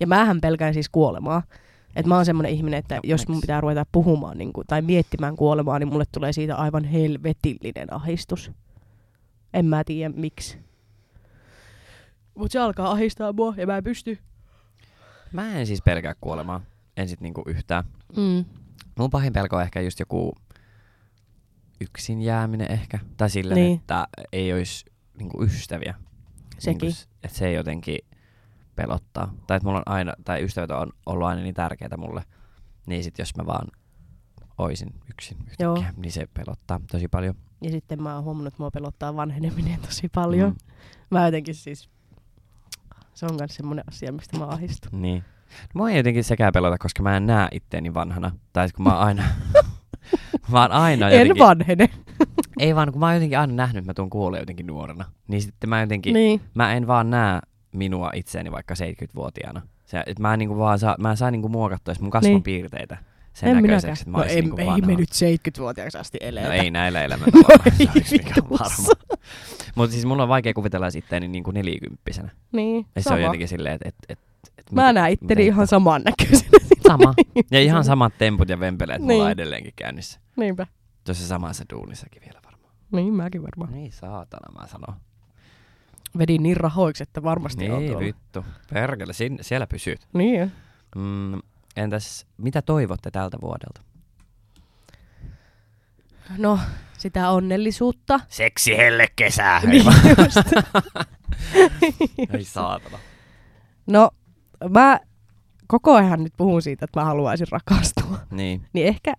[0.00, 1.42] Ja mähän pelkään siis kuolemaa.
[1.96, 5.36] Että mä oon semmoinen ihminen, että jos mun pitää ruveta puhumaan niin kuin, tai miettimään
[5.36, 8.50] kuolemaa, niin mulle tulee siitä aivan helvetillinen ahistus.
[9.54, 10.58] En mä tiedä miksi.
[12.34, 14.18] Mut se alkaa ahistaa mua ja mä en pysty.
[15.32, 16.60] Mä en siis pelkää kuolemaa.
[16.96, 17.84] En sit niinku yhtään.
[18.16, 18.44] Mm.
[18.98, 20.32] Mun pahin pelko on ehkä just joku
[21.80, 22.98] yksin jääminen ehkä.
[23.16, 23.78] Tai silleen, Niin.
[23.78, 24.84] että ei olisi
[25.18, 25.94] niinku ystäviä.
[26.58, 26.86] Sekin.
[26.86, 27.98] Niinku, että se ei jotenkin
[28.76, 29.34] pelottaa.
[29.46, 32.22] Tai että mulla on aina, tai ystävät on ollut aina niin tärkeitä mulle.
[32.86, 33.68] Niin sit jos mä vaan
[34.58, 35.84] oisin yksin yhtäkkiä, Joo.
[35.96, 37.34] niin se pelottaa tosi paljon.
[37.62, 40.50] Ja sitten mä oon huomannut, että mua pelottaa vanheneminen tosi paljon.
[40.50, 40.56] Mm.
[41.10, 41.90] Mä jotenkin siis,
[43.14, 45.02] se on myös semmoinen asia, mistä mä ahistun.
[45.02, 45.24] niin.
[45.74, 48.30] Mua ei jotenkin sekään pelota, koska mä en näe itteeni vanhana.
[48.52, 49.22] Tai kun mä oon aina...
[50.52, 51.42] mä oon aina en jotenkin...
[51.44, 51.88] vanhene.
[52.58, 55.04] Ei vaan, kun mä oon jotenkin aina nähnyt, että mä tuun kuolee jotenkin nuorena.
[55.28, 56.14] Niin sitten mä jotenkin...
[56.14, 56.40] niin.
[56.54, 57.40] Mä en vaan näe
[57.72, 59.62] minua itseäni vaikka 70-vuotiaana.
[59.84, 62.42] Se, et mä, en niinku vaan saa, mä en saa niinku muokattua mun kasvon Niin.
[62.42, 62.96] piirteitä
[63.32, 65.08] sen en näköiseksi, että mä No ei, niinku ei me nyt
[65.58, 66.46] 70-vuotiaaksi asti eletä.
[66.46, 69.14] No ei näillä elämäntavoilla, No se ei varma.
[69.74, 72.28] Mutta siis mulla on vaikea kuvitella itseäni niinku nelikymppisenä.
[72.52, 73.16] Niin, Ja se sama.
[73.16, 73.88] on jotenkin silleen, että...
[73.88, 74.18] Et, et,
[74.58, 75.66] et Mä näen itteni ihan hittoa.
[75.66, 76.58] samannäköisenä.
[76.88, 77.14] Sama.
[77.50, 79.30] Ja ihan samat temput ja vempeleet mulla on Niin.
[79.32, 80.20] edelleenkin käynnissä.
[80.36, 80.66] Niinpä.
[81.04, 82.72] Tuossa samassa duunissakin vielä varmaan.
[82.92, 83.72] Niin, mäkin varmaan.
[83.72, 84.96] Niin saatana mä sanon.
[86.18, 88.06] Vedin niin rahoiksi, että varmasti on Niin tuolla.
[88.06, 88.44] vittu.
[88.72, 90.06] Perkele, sin, siellä pysyt.
[90.12, 90.48] Niin jo.
[90.96, 91.40] Mm,
[91.76, 93.80] entäs mitä toivotte tältä vuodelta?
[96.38, 96.58] No,
[96.98, 98.20] sitä onnellisuutta.
[98.28, 99.60] Seksi helle kesää.
[99.66, 99.84] Niin.
[102.32, 102.98] Ei saatana.
[103.86, 104.10] No,
[104.70, 105.00] mä
[105.66, 108.18] koko ajan nyt puhun siitä, että mä haluaisin rakastua.
[108.30, 108.66] Niin.
[108.72, 109.14] Niin ehkä,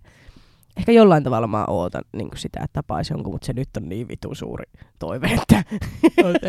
[0.77, 4.07] ehkä jollain tavalla mä ootan niin sitä, että tapaisi jonkun, mutta se nyt on niin
[4.07, 4.65] vitun suuri
[4.99, 5.63] toive, että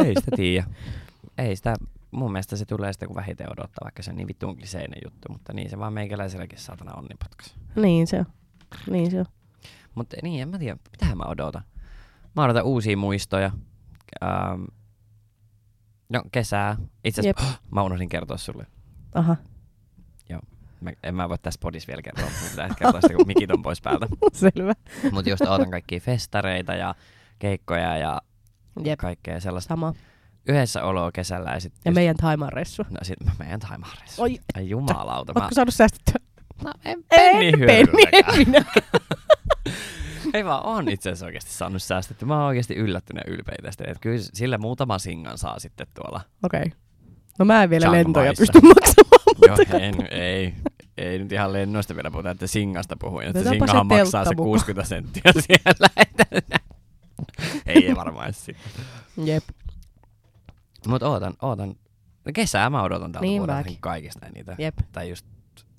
[0.05, 0.67] Ei sitä tiedä.
[1.39, 1.75] Ei sitä,
[2.11, 5.33] mun mielestä se tulee sitten kun vähiten odottaa, vaikka se on niin vittuun kliseinen juttu,
[5.33, 7.55] mutta niin se vaan meikäläiselläkin saatana onnipotkas.
[7.77, 8.27] niin se on.
[8.91, 9.27] Niin se on.
[9.95, 11.63] Mutta niin, en mä tiedä, mitähän mä odotan.
[12.37, 13.51] Mä odotan uusia muistoja.
[14.23, 14.63] Ähm,
[16.09, 16.77] no, kesää.
[17.05, 18.67] Itse asiassa mä unohdin kertoa sulle.
[19.15, 19.37] Aha,
[20.81, 23.63] Mä, en mä voi tässä podissa vielä kertoa, mutta pitää kertoa sitä, kun mikit on
[23.63, 24.07] pois päältä.
[24.33, 24.73] selvä.
[25.13, 26.95] Mutta just odotan kaikkia festareita ja
[27.39, 28.21] keikkoja ja
[28.85, 29.69] Jep, kaikkea sellaista.
[29.69, 29.95] sama.
[30.49, 31.81] Yhdessä oloa kesällä ja sitten...
[31.85, 32.83] Ja meidän Thaimaan reissu.
[32.91, 34.23] No sit meidän taimaarissa.
[34.23, 35.33] Oi, Ai jumalauta.
[35.33, 35.41] Mä...
[35.41, 36.15] ootko saanut säästettyä?
[36.65, 38.39] No en En penni penni, en hyödylläkään.
[38.39, 38.65] minä.
[40.35, 42.25] Ei vaan on itse asiassa oikeasti saanut säästetty.
[42.25, 43.85] Mä oon oikeasti yllättynyt ja ylpeä tästä.
[43.87, 46.21] Että kyllä sillä muutama singan saa sitten tuolla.
[46.43, 46.61] Okei.
[46.61, 46.71] Okay.
[47.39, 49.06] No mä en vielä Chiang lentoja pysty maksamaan.
[49.47, 50.55] Joo, en, ei,
[50.97, 53.27] ei nyt ihan lennoista vielä puhuta, että singasta puhuin.
[53.27, 54.45] Että singahan se maksaa se teltta mukaan.
[54.51, 55.89] 60 senttiä siellä.
[57.67, 58.85] Ei, ei varmaan edes sitten.
[59.25, 59.45] Jep.
[60.89, 61.75] Mutta ootan, ootan.
[62.35, 64.55] Kesää mä odotan tältä Niin vuodelta kaikista eniten.
[64.59, 64.75] Jep.
[64.93, 65.27] Tai just,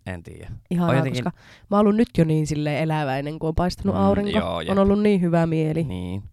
[0.06, 0.52] en tiedä.
[0.70, 1.40] Ihanaa, On jotenkin- koska
[1.70, 4.40] mä oon ollut nyt jo niin sille eläväinen, kun on paistanut Mm, aurinko.
[4.40, 4.72] joo, jep.
[4.72, 5.84] on ollut niin hyvä mieli.
[5.84, 6.24] Niin.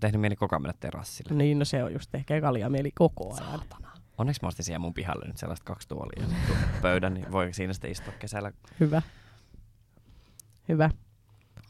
[0.00, 1.34] Tehnyt mieli koko ajan mennä terassille.
[1.34, 3.46] Niin, no se on just ehkä kalia mieli koko ajan.
[3.50, 3.87] Saatana.
[4.18, 6.26] Onneksi mä ostin siellä mun pihalle nyt sellaista kaksi tuolia
[6.82, 8.52] pöydän, niin voi siinä sitten istua kesällä.
[8.80, 9.02] Hyvä.
[10.68, 10.90] Hyvä.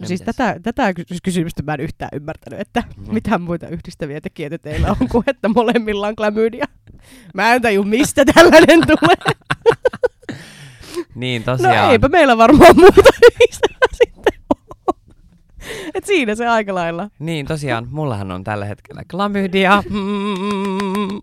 [0.00, 0.36] No siis mitäs?
[0.36, 3.14] tätä, tätä ky- kysymystä mä en yhtään ymmärtänyt, että Mm.
[3.14, 6.64] mitä muita yhdistäviä tekijöitä teillä on kuin, että molemmilla on klamydia.
[7.34, 9.34] Mä en taju, mistä tällainen tulee.
[11.14, 11.90] Niin No tosiaan.
[11.92, 13.10] eipä meillä varmaan muuta
[13.92, 14.94] sitten ole.
[15.94, 17.10] Et siinä se aika lailla.
[17.18, 19.82] Niin tosiaan, mullahan on tällä hetkellä klamydia.
[19.90, 21.20] Mm.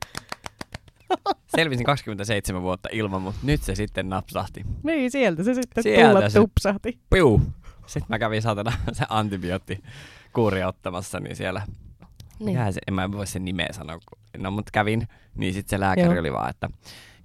[1.57, 4.65] Selvisin 27 vuotta ilman, mutta nyt se sitten napsahti.
[4.83, 6.99] Niin, sieltä se sitten Sieltä tulla se- tupsahti.
[7.09, 7.41] Piu!
[7.85, 11.61] Sitten mä kävin saatana se antibioottikuuri ottamassa, niin siellä
[12.39, 12.49] Niin.
[12.49, 15.79] Mikähän se, en mä voi sen nimeä sanoa, kun, no mut kävin, niin sitten se
[15.79, 16.19] lääkäri Joo.
[16.19, 16.69] oli vaan, että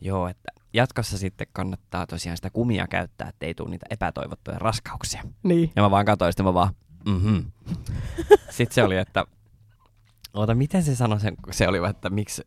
[0.00, 5.22] joo, että jatkossa sitten kannattaa tosiaan sitä kumia käyttää, että ei tule niitä epätoivottuja raskauksia.
[5.42, 5.72] Niin.
[5.76, 6.74] Ja mä vaan katsoin, sitten mä vaan,
[7.08, 7.38] mhm.
[8.50, 9.24] sitten se oli, että,
[10.34, 12.42] oota, miten se sanoi sen, kun se oli, että miksi,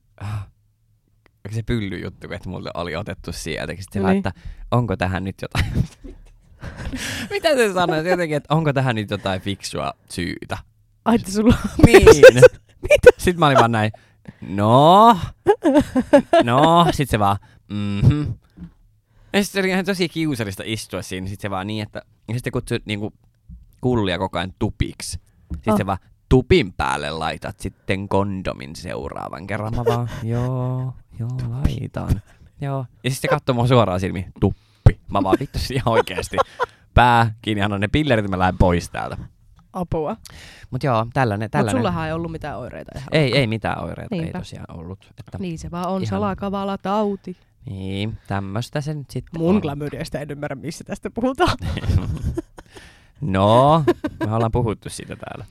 [1.51, 3.83] se pyllyjuttu, että mulle oli otettu sieltäkin.
[3.83, 4.17] Sitten Niin.
[4.17, 4.31] että
[4.71, 5.65] onko tähän nyt jotain,
[7.31, 10.57] mitä se sanoi jotenkin, että onko tähän nyt jotain fiksua syytä?
[11.05, 12.05] Ai, että sulla on Niin.
[12.81, 13.09] Mitä?
[13.17, 13.91] Sitten mä olin vaan näin,
[14.41, 15.17] no,
[16.43, 17.37] no, sit se vaan,
[17.69, 18.21] mhm.
[19.33, 22.33] Ja sitten se oli ihan tosi kiusallista istua siinä, sit se vaan niin, että, ja
[22.33, 23.13] sitten kutsui niinku
[23.81, 25.11] kullia koko ajan tupiksi.
[25.53, 25.77] Sitten Oh.
[25.77, 25.97] se vaan
[26.29, 29.75] tupin päälle laitat sitten kondomin seuraavan kerran.
[29.75, 32.21] Mä vaan, joo, joo, laitan.
[32.61, 32.85] Joo.
[33.03, 34.99] Ja sitten se katsoo mua suoraan silmiin, tuppi.
[35.11, 36.37] Mä vaan vittu ihan oikeesti.
[36.93, 39.17] Pää kiinni, annan ne pillerit mä lähden pois täältä.
[39.73, 40.17] Apua.
[40.71, 41.79] Mut joo, tällainen, Mutta tällainen.
[41.79, 43.07] sullahan ei ollut mitään oireita ihan.
[43.11, 44.39] Ei, ei mitään oireita, ei Niinpä.
[44.39, 44.99] tosiaan ollut.
[45.19, 47.37] Että, Niin se vaan on Ihan- salakavala tauti.
[47.65, 49.61] niin, tämmöstä se nyt sitten Mun on.
[49.61, 51.57] klamydiasta en ymmärrä, missä tästä puhutaan.
[53.21, 53.83] No,
[54.25, 55.45] me ollaan puhuttu siitä täällä.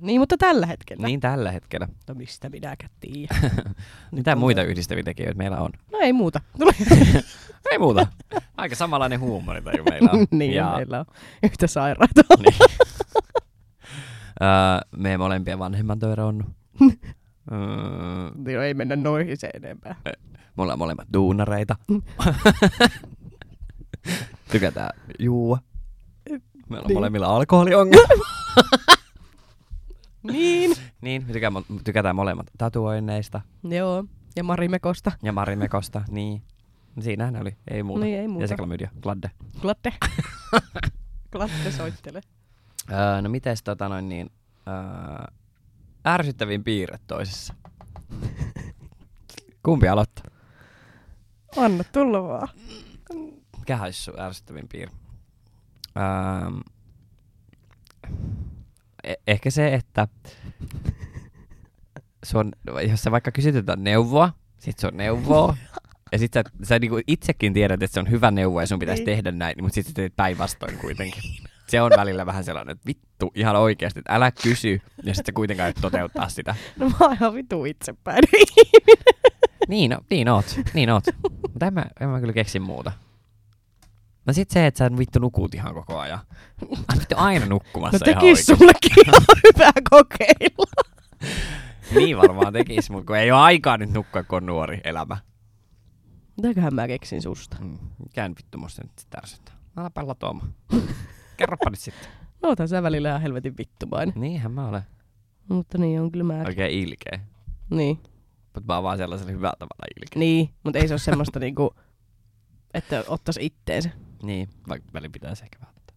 [0.00, 1.06] Niin, mutta tällä hetkellä.
[1.06, 1.88] Niin tällä hetkellä.
[2.08, 3.50] No mistä minäkään tiedän.
[4.12, 5.70] Mitä on muita yhdistäviä tekijöitä meillä on?
[5.92, 6.40] No ei muuta.
[7.70, 8.06] Ei muuta.
[8.56, 10.26] Aika samanlainen huumorintaju meillä on.
[10.30, 11.04] niin, ja, meillä on
[11.42, 12.22] yhtä sairaita.
[12.38, 12.54] niin.
[14.42, 14.48] öö,
[14.96, 16.46] meidän molempien vanhemmat on eronnut.
[16.82, 19.94] öö, Joo, ei mennä noihin se enempää.
[20.56, 21.76] me ollaan molemmat duunareita.
[24.52, 25.58] Tykätään juua.
[26.68, 26.96] Meillä on Niin.
[26.96, 28.08] molemmilla alkoholiongelma.
[31.06, 31.24] Niin.
[31.26, 34.04] me tykätään, tykätään molemmat tatuoinneista Joo.
[34.36, 35.12] Ja Marimekosta.
[35.22, 36.02] ja Marimekosta.
[36.08, 36.42] Niin.
[37.00, 37.56] Siinähän ne oli.
[37.70, 38.04] Ei muuta.
[38.04, 38.44] Niin, ei muuta.
[38.44, 38.90] Ja se klamydia.
[39.00, 39.30] Gladde.
[39.60, 39.92] Glatte.
[41.32, 42.20] Glatte soittele.
[42.92, 44.30] Öö, no mites tota noin niin,
[44.68, 45.24] öö,
[46.06, 47.54] ärsyttävin piirre toisessa?
[49.64, 50.24] Kumpi aloittaa?
[51.56, 52.48] Anna tulla vaan.
[53.58, 54.94] Mikä olisi sun ärsyttävin piirre?
[55.96, 56.60] Öö,
[59.04, 60.08] e- ehkä se, että
[62.26, 62.52] sun,
[62.90, 65.54] jos sä vaikka kysyt jotain neuvoa, sit sun neuvoo,
[66.12, 69.00] ja sit sä, sä niinku itsekin tiedät, että se on hyvä neuvo ja sun pitäisi
[69.04, 69.06] Niin.
[69.16, 71.22] tehdä näin, mutta sit sä teet päinvastoin kuitenkin.
[71.66, 75.32] Se on välillä vähän sellainen, että vittu, ihan oikeasti, että älä kysy, ja sit sä
[75.32, 76.54] kuitenkaan et toteuttaa sitä.
[76.76, 78.22] No mä oon ihan vitu itsepäin.
[79.68, 81.04] Niin, no, niin oot, niin oot.
[81.52, 82.92] Mutta en mä, en mä kyllä keksi muuta.
[84.26, 86.18] No sit se, että sä vittu nukut ihan koko ajan.
[86.88, 88.56] Ai vittu aina nukkumassa No ihan tekis oikeesti.
[88.64, 90.82] sullekin ihan hyvää kokeilla.
[91.94, 95.16] Niin varmaan tekis, mutta kun ei ole aikaa nyt nukkua, kun on nuori elämä.
[96.36, 97.56] Mitäköhän mä keksin susta?
[97.60, 97.78] Mm.
[98.16, 99.54] Nyt vittu musta nyt sit ärsyttää?
[99.76, 100.54] Alapa latoamaan.
[101.36, 102.08] Kerropa nyt sitten.
[102.42, 104.14] No otan sä välillä ihan helvetin vittumainen.
[104.16, 104.82] Niinhän mä olen.
[105.48, 106.42] Mutta niin on kyllä mä.
[106.46, 107.20] Oikein ilkeä.
[107.70, 107.98] Niin.
[108.42, 110.18] Mutta mä oon vaan sellaisella hyvällä tavalla ilkeä.
[110.18, 111.74] Niin, mutta ei se ole semmoista niinku,
[112.74, 113.90] että ottais itteensä.
[114.22, 115.96] Niin, vaikka välillä pitäisi ehkä välttää.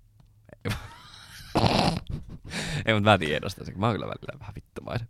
[2.86, 5.08] Ei, mutta mä tiedostan sen, mä oon kyllä välillä vähän vittumainen.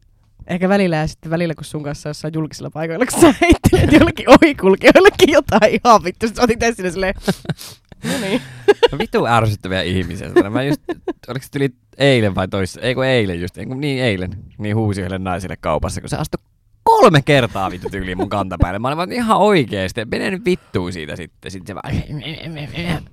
[0.48, 4.30] Ehkä välillä ja sitten välillä, kun sun kanssa jossain julkisilla paikoilla, kun sä heittelet jollekin
[4.30, 7.14] ohikulkijoillekin jotain ihan vittu, sit sä otit esille silleen,
[8.04, 8.42] no niin.
[9.00, 10.30] Vittu ärsyttäviä ihmisiä.
[10.50, 10.82] Mä just,
[11.28, 12.82] oliko se tuli eilen vai toissa?
[12.82, 14.32] Ei eilen just, ei kun niin eilen.
[14.58, 16.44] Niin huusi yhdelle naiselle kaupassa, kun se astui
[16.84, 18.80] kolme kertaa vittu tyyliin mun kantapäälle.
[18.80, 21.52] Mä olin vaan ihan oikeesti, mene nyt vittuun siitä sitten.
[21.52, 23.04] Sitten se vaan...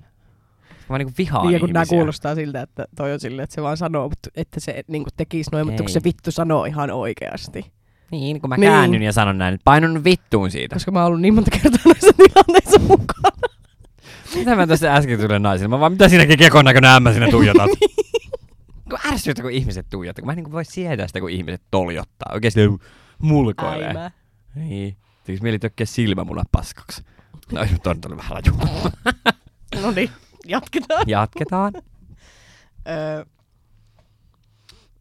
[0.89, 1.73] Mä niinku vihaan Niin, kun ihmisiä.
[1.73, 5.03] nämä kuulostaa siltä, että toi on silleen, että se vaan sanoo, mutta että se niin
[5.17, 7.71] tekisi noin, mutta kun se vittu sanoo ihan oikeasti.
[8.11, 8.71] Niin, kun mä Niin.
[8.71, 10.75] käännyn ja sanon näin, että painun nyt vittuun siitä.
[10.75, 13.37] Koska mä oon ollut niin monta kertaa näissä tilanteissa mukana.
[14.35, 15.67] Mitä mä tässä äsken tulin naisille?
[15.67, 17.69] Mä vaan, mitä siinäkin kekon näköinen ämmä sinä tuijotat?
[18.89, 20.21] kun ärsyttää, kun ihmiset tuijottaa.
[20.21, 22.39] Kun mä en niin voi sietää sitä, kun ihmiset toljottaa.
[22.49, 22.79] Silleen
[23.21, 23.87] mulkoilee.
[23.87, 24.11] Äimä.
[24.55, 24.97] Niin.
[25.23, 27.03] Tekis mieli tökkiä silmämunat paskaksi.
[27.51, 28.59] No nyt on tullut vähän raju.
[29.81, 30.09] No niin,
[30.47, 31.03] jatketaan.
[31.07, 31.73] Jatketaan.
[32.87, 33.25] Öö.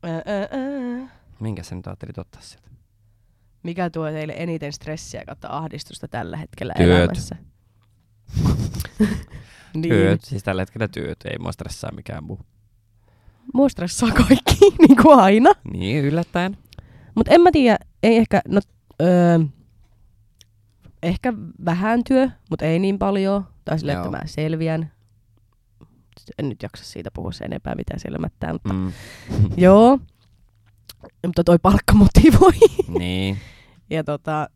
[0.05, 1.07] Öö, öö, öö.
[1.41, 2.69] Minkä sä nyt ajattelit ottaa sieltä?
[3.63, 7.01] Mikä tuo teille eniten stressiä kautta ahdistusta tällä hetkellä Työt.
[7.01, 7.37] elämässä?
[9.75, 9.89] niin.
[9.89, 10.25] Työt.
[10.25, 11.19] Siis tällä hetkellä työt.
[11.25, 12.41] Ei mua stressaa mikään muu.
[13.55, 15.51] Mua stressaa kaikki, niin kuin aina.
[15.73, 16.57] Niin, yllättäen.
[17.15, 18.61] Mutta en mä tiedä, ei ehkä, no,
[19.03, 19.39] öö,
[21.03, 21.33] ehkä
[21.65, 23.45] vähän työ, mutta ei niin paljon.
[23.65, 24.93] Tai silleen, että mä selviän.
[26.39, 28.93] En nyt jaksa siitä puhua sen enempää, mitä siellä mättää, mutta Mm.
[29.57, 29.99] joo.
[31.27, 32.53] Mutta toi palkka motivoi.
[32.99, 33.39] niin.
[33.91, 34.49] Ja tota,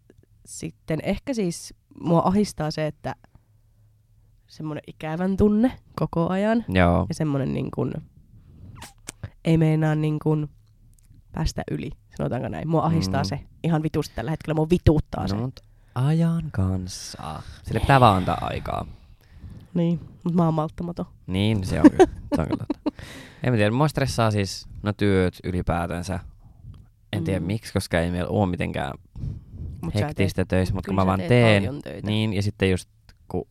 [0.46, 3.14] sitten ehkä siis mua ahistaa se, että
[4.46, 6.64] semmoinen ikävän tunne koko ajan.
[6.68, 7.06] Joo.
[7.08, 7.92] Ja semmoinen niin kuin,
[9.44, 10.50] ei meinaa niin kuin
[11.32, 12.68] päästä yli, sanotaanko näin.
[12.68, 13.26] Mua ahistaa Mm.
[13.28, 15.34] se ihan vitusti tällä hetkellä, mua vituuttaa se.
[15.34, 15.60] No, mut
[15.94, 17.42] ajan kanssa.
[17.62, 18.86] Sille pitää vaan antaa aikaa.
[19.74, 21.06] Niin, mutta mä oon malttamaton.
[21.26, 22.06] Niin, se on kyllä.
[22.36, 23.02] Se on kyllä totta.
[23.42, 26.20] En mä tiedä, mua stressaa siis no työt ylipäätänsä.
[27.12, 27.46] En tiedä Mm.
[27.46, 28.92] miksi, koska ei meillä ole mitenkään
[29.82, 31.62] Mut hektistä töissä, mutta kun mä vaan teen.
[32.02, 32.88] Niin, ja sitten just
[33.28, 33.46] kun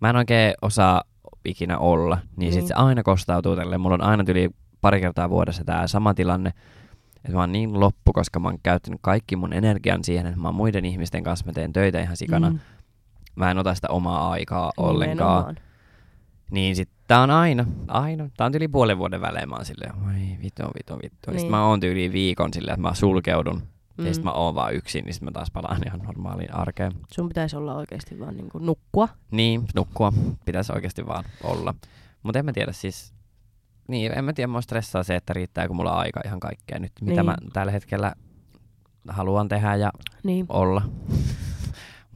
[0.00, 1.02] mä en oikein osaa
[1.44, 2.52] ikinä olla, niin, niin.
[2.52, 3.78] Sitten se aina kostautuu tälle.
[3.78, 6.52] Mulla on aina yli pari kertaa vuodessa tämä sama tilanne,
[7.16, 10.48] että mä oon niin loppu, koska mä oon käyttänyt kaikki mun energian siihen, että mä
[10.48, 12.50] oon muiden ihmisten kanssa, mä teen töitä ihan sikana.
[12.50, 12.58] Mm.
[13.36, 13.40] Mm.
[13.40, 15.28] Mä en ota sitä omaa aikaa ollenkaan.
[15.36, 15.56] Nimenomaan.
[16.50, 18.28] Niin sit Tää on aina, aina.
[18.36, 19.48] Tää on yli puolen vuoden välein.
[19.48, 20.96] Mä oon silleen, oi vittu, vittu, vittu.
[21.02, 21.10] Niin.
[21.26, 21.38] Niin.
[21.40, 23.54] Sitten mä oon tyyli viikon silleen, että mä sulkeudun.
[23.56, 24.04] Mm.
[24.04, 24.14] Ja Mm.
[24.14, 26.92] sit mä oon vaan yksin, niin sit mä taas palaan ihan normaaliin arkeen.
[27.14, 29.08] Sun pitäisi olla oikeasti vaan niinku nukkua.
[29.30, 30.12] Niin, nukkua
[30.44, 31.74] pitäisi oikeasti vaan olla.
[32.22, 33.14] Mutta en mä tiedä siis,
[33.88, 37.14] niin en mä tiedä, mua stressaa se, että riittääkö mulla aika ihan kaikkea nyt, mitä
[37.14, 37.26] Niin.
[37.26, 38.12] mä tällä hetkellä
[39.08, 39.90] haluan tehdä ja
[40.24, 40.46] Niin.
[40.48, 40.82] olla.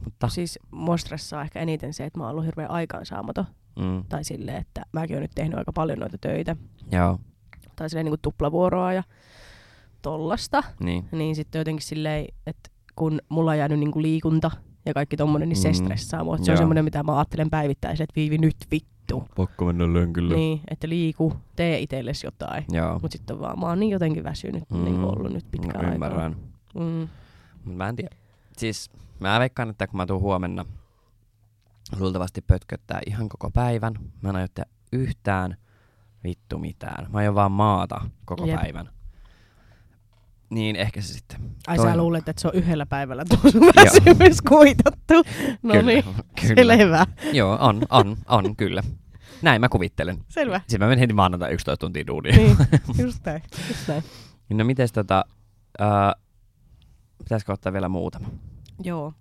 [0.03, 3.45] Mutta, Siis mua stressaa ehkä eniten se, että mä oon ollut hirveän aikaansaamaton.
[3.79, 6.55] mm, Tai silleen, että mäkin oon nyt tehnyt aika paljon noita töitä.
[6.91, 7.19] joo,
[7.75, 9.03] Tai silleen niinku tuplavuoroa ja
[10.01, 10.63] tollasta.
[10.79, 11.05] niin.
[11.11, 14.51] Niin sitten jotenkin silleen, että kun mulla on jäänyt niinku liikunta
[14.85, 15.73] ja kaikki tommonen, niin se Mm.
[15.73, 16.37] stressaa mua.
[16.37, 19.23] Se on semmoinen, mitä mä ajattelen päivittäin, että viivi nyt vittu.
[19.35, 20.35] Pakko mennä lönkylle.
[20.35, 22.65] Niin, että liiku, tee itsellesi jotain.
[22.71, 24.77] Joo, Mut sitten vaan mä oon niin jotenkin väsynyt, mm.
[24.77, 24.83] Mm.
[24.83, 25.93] niin ollut nyt pitkään no, aikaa.
[25.93, 26.35] ymmärrän.
[26.75, 27.07] Mm.
[27.65, 28.15] Mut mä en tiedä.
[28.57, 28.89] Siis
[29.21, 30.65] mä veikkaan, että kun mä tuun huomenna,
[31.99, 33.93] luultavasti pötköttää ihan koko päivän.
[34.21, 34.47] Mä en aio
[34.91, 35.57] yhtään
[36.23, 37.11] vittu mitään.
[37.11, 38.59] Mä aion vaan maata koko Jep.
[38.59, 38.89] päivän.
[40.49, 41.39] Niin ehkä se sitten.
[41.67, 41.93] Ai Toivon.
[41.93, 45.13] sä luulet, että se on yhdellä päivällä tuo sun väsymys kuitattu.
[45.63, 46.03] No Kyllä, niin,
[46.47, 46.77] kyllä.
[46.77, 47.05] selvä.
[47.33, 48.83] Joo, on, on, on, kyllä.
[49.41, 50.17] Näin mä kuvittelen.
[50.29, 50.59] Selvä.
[50.59, 52.35] Sitten mä menen heti maanantai 11 tuntia duunia.
[52.37, 52.57] Niin,
[53.05, 53.43] just näin.
[53.69, 54.03] Just näin.
[54.49, 55.25] No mites tota,
[55.79, 56.13] ää,
[57.17, 58.27] pitäisikö ottaa vielä muutama?
[58.83, 59.13] Joo.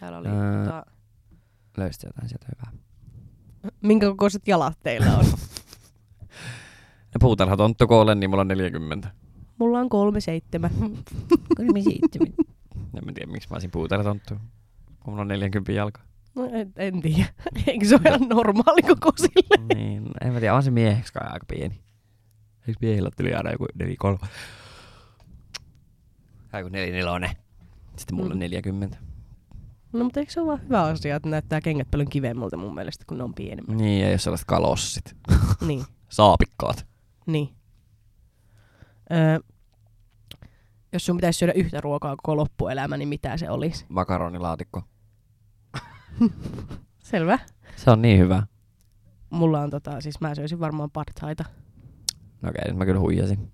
[0.00, 0.64] Täällä oli, Ää.
[0.64, 0.86] tota,
[1.76, 2.80] Löysit jotain sieltä hyvää?
[3.80, 5.24] minkä kokoiset jalat teillä on?
[7.14, 9.10] Ja puutarhatonttu koolle, niin mulla on 40.
[9.58, 10.70] Mulla on kolme seitsemän.
[11.56, 12.32] Kolme seitsemän.
[12.96, 14.34] En mä tiedä, miksi mä olisin puutarhatonttu.
[15.00, 16.00] Kun mulla on 40 jalka.
[16.34, 17.24] No, en, en tiedä.
[17.66, 19.74] Eikö se ole ihan normaali koko sille?
[19.74, 21.80] niin, en mä tiedä, on se mieheksi kai aika pieni.
[22.68, 24.18] Eikö miehillä tuli aina joku 4 3?
[26.48, 27.34] Tai joku 4 4
[27.96, 28.40] Sitten mulla on Mm.
[28.40, 28.96] 40.
[29.92, 33.04] No mutta eikö se ole vaan hyvä asia, että näyttää kengät paljon kivemmältä mun mielestä,
[33.08, 33.76] kun ne on pienemmät.
[33.76, 35.16] Niin, ja jos sellaiset kalossit.
[35.66, 36.86] niin, Saapikkaat.
[37.26, 37.48] niin.
[39.12, 39.38] Öö,
[40.92, 43.84] jos sun pitäisi syödä yhtä ruokaa koko loppuelämä, niin mitä se olisi?
[43.88, 44.82] Makaronilaatikko.
[47.04, 47.38] Selvä.
[47.76, 48.42] Se on niin hyvä.
[49.30, 51.44] Mulla on tota, siis mä söisin varmaan pad thaita.
[52.42, 53.52] No okei, nyt mä kyllä huijasin.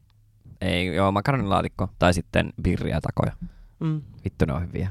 [0.60, 1.88] Ei, joo, makaronilaatikko.
[1.98, 3.32] Tai sitten birriä takoja.
[3.80, 4.02] Mm.
[4.24, 4.90] Vittu ne on hyviä.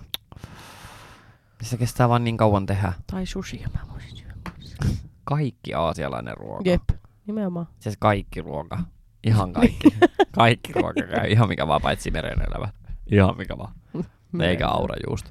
[1.62, 2.94] Se kestää vaan niin kauan tehdä.
[3.12, 4.34] Tai sushi, mä voisin syödä.
[5.24, 6.70] Kaikki aasialainen ruoka.
[6.70, 6.84] Jep,
[7.28, 7.68] nimenomaan.
[7.80, 8.80] Siis kaikki ruoka.
[9.24, 9.88] Ihan kaikki.
[10.38, 11.28] kaikki ruoka käy.
[11.32, 12.70] Ihan mikä vaan, paitsi meren elävä.
[13.12, 13.74] Ihan mikä vaan.
[14.48, 15.30] Eikä aurajuusto.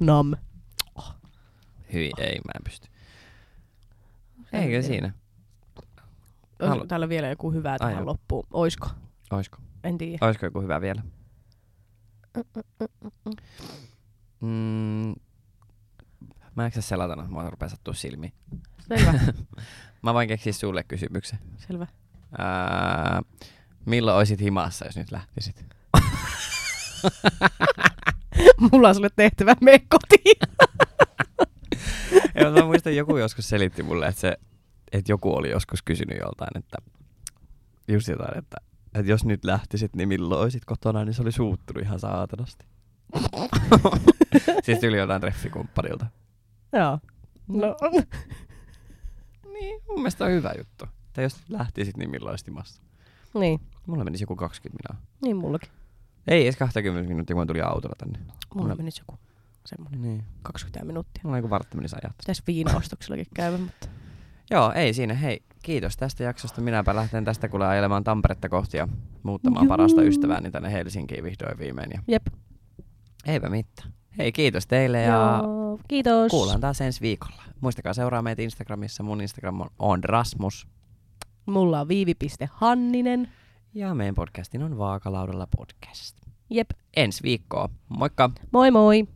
[0.00, 0.32] Nam.
[1.92, 2.88] Hyi, ei, mä en pysty.
[4.52, 5.12] Eikö siinä?
[6.62, 8.46] Halu- täällä vielä joku hyvä tähän loppuun.
[8.50, 8.88] Oisko?
[9.30, 9.58] Oisko?
[9.84, 10.18] En tiedä.
[10.26, 11.02] Oisko joku hyvä vielä?
[14.40, 15.14] Mm,
[16.54, 18.32] mä en selata, no, mua rupeaa sattua silmiin.
[18.88, 19.14] Selvä.
[20.02, 21.38] Mä voin keksiä sulle kysymyksen.
[21.58, 21.86] Selvä.
[22.38, 23.22] Ää,
[23.86, 25.64] milloin olisit himassa, jos nyt lähtisit?
[28.72, 30.36] Mulla on sulle tehtävä, mene kotiin.
[32.40, 34.36] Joo, mä muistan, joku joskus selitti mulle, että, se,
[34.92, 36.78] että joku oli joskus kysynyt joltain, että
[37.88, 38.56] just jotain, että,
[38.98, 42.66] että jos nyt lähtisit, niin milloin olisit kotona, niin se oli suuttunut ihan saatanasti.
[44.64, 46.06] siis tuli jotain treffikumppanilta.
[46.72, 46.98] Joo.
[47.48, 47.76] No,
[49.52, 50.84] Niin, mun mielestä on hyvä juttu.
[51.12, 52.82] Tai jos lähtisit, niin milloin olisit himassa?
[53.34, 53.60] niin.
[53.86, 55.16] Mulla menisi joku 20 minuuttia.
[55.22, 55.68] Niin mullakin.
[56.28, 58.18] Ei edes 20 minuuttia, kun mä tulin autolla tänne.
[58.18, 59.18] Mulla Mulla- menisi joku
[59.66, 60.24] semmonen Niin.
[60.42, 61.20] 20 minuuttia.
[61.24, 62.16] Mulla on joku vartti menisi ajat.
[62.18, 63.88] Pitäisi viinaostoksellakin käydä, mutta...
[64.50, 65.14] Joo, ei siinä.
[65.14, 66.60] Hei, kiitos tästä jaksosta.
[66.60, 68.88] Minäpä lähten tästä kuule ajelemaan Tamperetta kohti ja
[69.22, 69.68] muuttamaan Juu.
[69.68, 71.90] parasta ystävääni tänne Helsinkiin vihdoin viimein.
[71.94, 72.26] Ja Jep.
[73.26, 73.92] eipä mitään.
[74.18, 76.30] Hei, kiitos teille ja Joo, kiitos.
[76.30, 77.42] kuullaan taas ensi viikolla.
[77.60, 79.02] Muistakaa seuraa meitä Instagramissa.
[79.02, 80.66] Mun Instagram on, on Rasmus.
[81.46, 83.28] Mulla on viivi.hanninen.
[83.74, 86.16] Ja meidän podcastin on Vaakalaudalla podcast.
[86.50, 86.70] Jep.
[86.96, 87.68] Ensi viikkoa.
[87.88, 88.30] Moikka!
[88.52, 89.06] Moi moi.